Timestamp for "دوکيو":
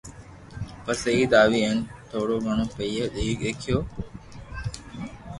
3.41-3.79